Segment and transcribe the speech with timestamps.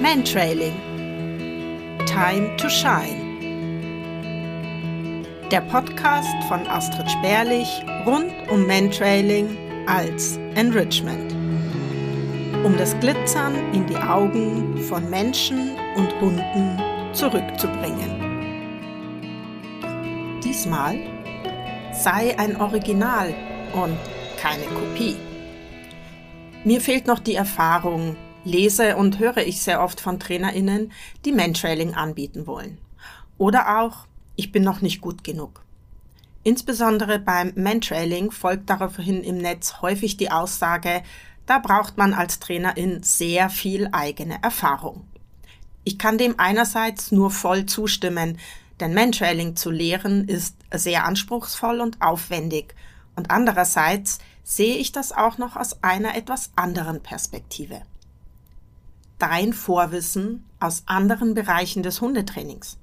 [0.00, 0.72] Mantrailing.
[2.06, 3.20] Time to Shine.
[5.50, 7.68] Der Podcast von Astrid Spärlich
[8.06, 11.34] rund um Mantrailing als Enrichment.
[12.64, 16.80] Um das Glitzern in die Augen von Menschen und Hunden
[17.12, 18.40] zurückzubringen.
[20.42, 20.96] Diesmal
[21.92, 23.34] sei ein Original
[23.74, 23.98] und
[24.40, 25.16] keine Kopie.
[26.64, 30.92] Mir fehlt noch die Erfahrung, lese und höre ich sehr oft von TrainerInnen,
[31.24, 32.78] die Mentrailing anbieten wollen.
[33.38, 35.62] Oder auch, ich bin noch nicht gut genug.
[36.42, 41.02] Insbesondere beim Mentrailing folgt daraufhin im Netz häufig die Aussage,
[41.46, 45.04] da braucht man als Trainerin sehr viel eigene Erfahrung.
[45.84, 48.38] Ich kann dem einerseits nur voll zustimmen,
[48.78, 52.74] denn Mentrailing zu lehren ist sehr anspruchsvoll und aufwendig
[53.16, 57.82] und andererseits sehe ich das auch noch aus einer etwas anderen Perspektive.
[59.20, 62.78] Dein Vorwissen aus anderen Bereichen des Hundetrainings.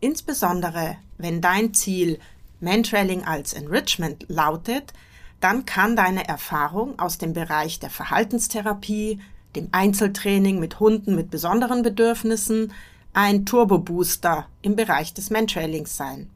[0.00, 2.18] Insbesondere wenn dein Ziel
[2.58, 4.92] Mentrailing als Enrichment lautet,
[5.40, 9.20] dann kann deine Erfahrung aus dem Bereich der Verhaltenstherapie,
[9.54, 12.72] dem Einzeltraining mit Hunden mit besonderen Bedürfnissen
[13.12, 16.28] ein Turbo-Booster im Bereich des Mentrailings sein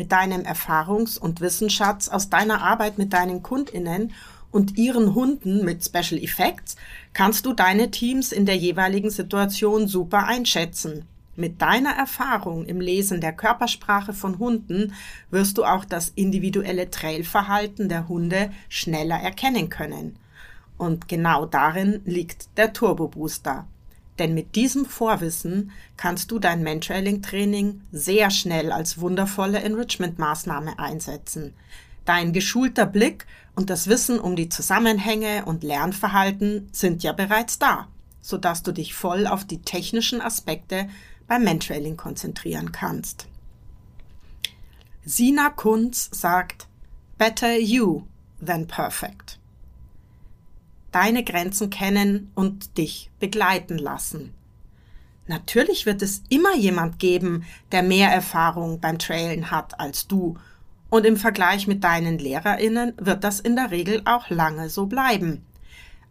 [0.00, 4.14] mit deinem Erfahrungs- und Wissensschatz aus deiner Arbeit mit deinen KundInnen
[4.50, 6.76] und ihren Hunden mit Special Effects
[7.12, 11.06] kannst du deine Teams in der jeweiligen Situation super einschätzen.
[11.36, 14.92] Mit deiner Erfahrung im Lesen der Körpersprache von Hunden
[15.30, 20.16] wirst du auch das individuelle Trailverhalten der Hunde schneller erkennen können.
[20.76, 23.66] Und genau darin liegt der Turbo Booster.
[24.18, 31.54] Denn mit diesem Vorwissen kannst du dein Mentoring-Training sehr schnell als wundervolle Enrichment-Maßnahme einsetzen.
[32.10, 37.86] Dein geschulter Blick und das Wissen um die Zusammenhänge und Lernverhalten sind ja bereits da,
[38.20, 40.88] sodass du dich voll auf die technischen Aspekte
[41.28, 43.28] beim Mentoring konzentrieren kannst.
[45.04, 46.66] Sina Kunz sagt,
[47.16, 48.02] Better you
[48.44, 49.38] than perfect
[50.90, 54.34] deine Grenzen kennen und dich begleiten lassen.
[55.28, 60.36] Natürlich wird es immer jemand geben, der mehr Erfahrung beim Trailen hat als du,
[60.90, 65.46] und im Vergleich mit deinen Lehrerinnen wird das in der Regel auch lange so bleiben.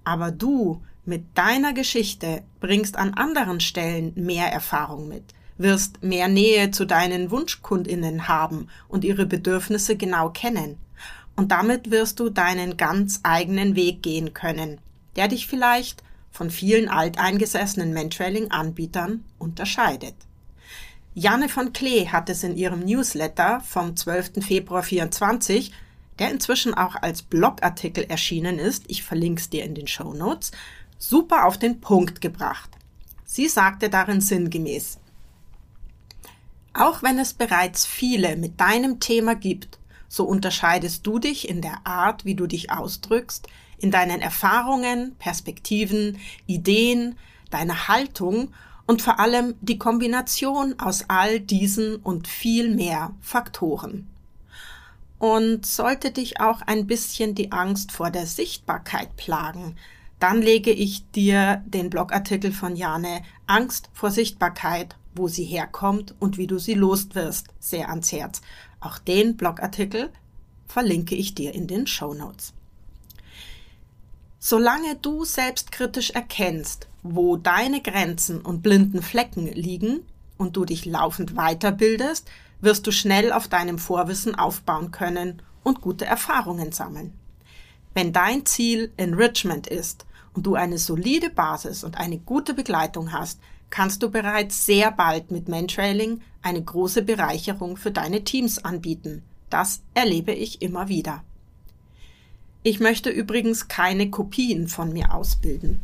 [0.03, 5.23] Aber du mit deiner Geschichte bringst an anderen Stellen mehr Erfahrung mit,
[5.57, 10.77] wirst mehr Nähe zu deinen Wunschkundinnen haben und ihre Bedürfnisse genau kennen.
[11.35, 14.79] Und damit wirst du deinen ganz eigenen Weg gehen können,
[15.15, 20.15] der dich vielleicht von vielen alteingesessenen Mentrailing-Anbietern unterscheidet.
[21.19, 24.41] Janne von Klee hat es in ihrem Newsletter vom 12.
[24.41, 25.73] Februar 24,
[26.17, 30.51] der inzwischen auch als Blogartikel erschienen ist, ich verlinke es dir in den Show Notes,
[30.97, 32.69] super auf den Punkt gebracht.
[33.25, 34.97] Sie sagte darin sinngemäß,
[36.73, 39.77] auch wenn es bereits viele mit deinem Thema gibt,
[40.07, 46.17] so unterscheidest du dich in der Art, wie du dich ausdrückst, in deinen Erfahrungen, Perspektiven,
[46.47, 47.17] Ideen,
[47.49, 48.53] deiner Haltung
[48.89, 54.09] und vor allem die Kombination aus all diesen und viel mehr Faktoren.
[55.19, 59.75] Und sollte dich auch ein bisschen die Angst vor der Sichtbarkeit plagen,
[60.17, 66.39] dann lege ich dir den Blogartikel von Jane Angst vor Sichtbarkeit, wo sie herkommt und
[66.39, 68.41] wie du sie loswirst, sehr ans Herz.
[68.79, 70.09] Auch den Blogartikel
[70.65, 72.53] verlinke ich dir in den Show Notes.
[74.39, 80.01] Solange du selbstkritisch erkennst, wo deine Grenzen und blinden Flecken liegen
[80.37, 82.29] und du dich laufend weiterbildest,
[82.61, 87.13] wirst du schnell auf deinem Vorwissen aufbauen können und gute Erfahrungen sammeln.
[87.93, 93.39] Wenn dein Ziel Enrichment ist und du eine solide Basis und eine gute Begleitung hast,
[93.69, 99.23] kannst du bereits sehr bald mit Mentrailing eine große Bereicherung für deine Teams anbieten.
[99.49, 101.23] Das erlebe ich immer wieder.
[102.61, 105.79] Ich möchte übrigens keine Kopien von mir ausbilden.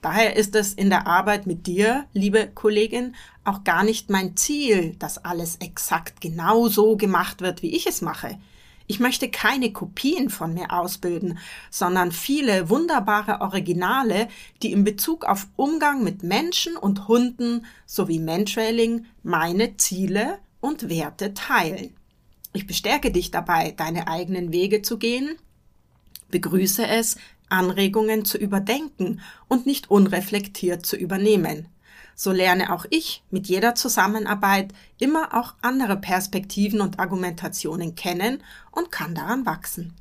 [0.00, 3.14] Daher ist es in der Arbeit mit dir, liebe Kollegin,
[3.44, 8.00] auch gar nicht mein Ziel, dass alles exakt genau so gemacht wird, wie ich es
[8.00, 8.38] mache.
[8.86, 11.38] Ich möchte keine Kopien von mir ausbilden,
[11.70, 14.26] sondern viele wunderbare Originale,
[14.62, 21.34] die in Bezug auf Umgang mit Menschen und Hunden sowie Mentrailing meine Ziele und Werte
[21.34, 21.94] teilen.
[22.52, 25.36] Ich bestärke dich dabei, deine eigenen Wege zu gehen,
[26.30, 27.16] begrüße es,
[27.50, 31.68] Anregungen zu überdenken und nicht unreflektiert zu übernehmen
[32.20, 38.42] so lerne auch ich mit jeder Zusammenarbeit immer auch andere Perspektiven und Argumentationen kennen
[38.72, 39.94] und kann daran wachsen.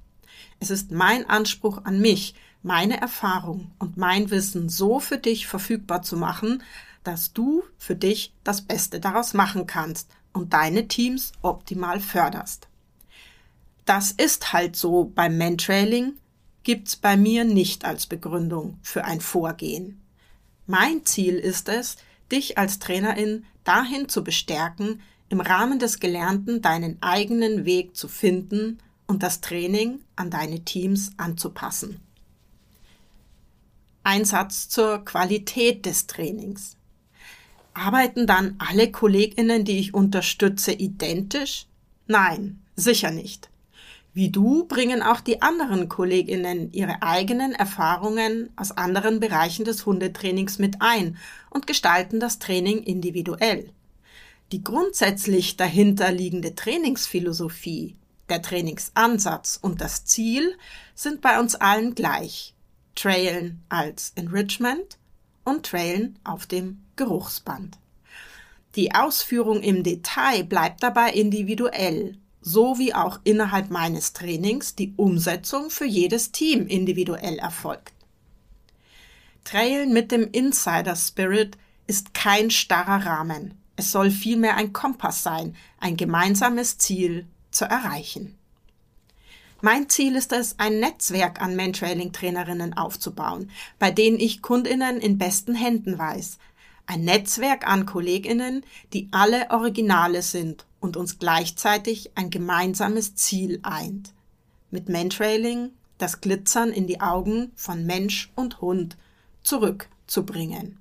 [0.59, 6.01] Es ist mein Anspruch an mich, meine Erfahrung und mein Wissen so für dich verfügbar
[6.01, 6.61] zu machen,
[7.05, 12.67] dass du für dich das Beste daraus machen kannst und deine Teams optimal förderst.
[13.85, 16.15] Das ist halt so beim Mentrailing,
[16.63, 20.01] gibt's bei mir nicht als Begründung für ein Vorgehen.
[20.67, 21.97] Mein Ziel ist es,
[22.31, 28.79] dich als Trainerin dahin zu bestärken, im Rahmen des Gelernten deinen eigenen Weg zu finden
[29.07, 31.99] und das Training an deine Teams anzupassen.
[34.03, 36.77] Ein Satz zur Qualität des Trainings.
[37.73, 41.67] Arbeiten dann alle Kolleginnen, die ich unterstütze, identisch?
[42.07, 43.49] Nein, sicher nicht.
[44.13, 50.57] Wie du bringen auch die anderen Kolleginnen ihre eigenen Erfahrungen aus anderen Bereichen des Hundetrainings
[50.57, 51.17] mit ein
[51.51, 53.71] und gestalten das Training individuell.
[54.51, 57.95] Die grundsätzlich dahinter liegende Trainingsphilosophie,
[58.29, 60.57] der Trainingsansatz und das Ziel
[60.95, 62.55] sind bei uns allen gleich.
[62.95, 64.97] Trailen als Enrichment
[65.45, 67.77] und Trailen auf dem Geruchsband.
[68.75, 75.69] Die Ausführung im Detail bleibt dabei individuell, so wie auch innerhalb meines Trainings die Umsetzung
[75.69, 77.93] für jedes Team individuell erfolgt.
[79.43, 81.57] Trailen mit dem Insider Spirit
[81.87, 83.55] ist kein starrer Rahmen.
[83.75, 88.35] Es soll vielmehr ein Kompass sein, ein gemeinsames Ziel zu erreichen.
[89.61, 95.53] Mein Ziel ist es, ein Netzwerk an Mentrailing-Trainerinnen aufzubauen, bei denen ich Kundinnen in besten
[95.53, 96.37] Händen weiß.
[96.89, 104.11] Ein Netzwerk an Kolleginnen, die alle Originale sind und uns gleichzeitig ein gemeinsames Ziel eint.
[104.71, 105.69] Mit Mentrailing
[105.99, 108.97] das Glitzern in die Augen von Mensch und Hund
[109.43, 110.79] zurückzubringen.